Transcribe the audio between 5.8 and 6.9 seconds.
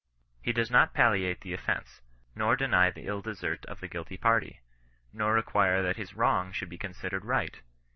that his wrong should be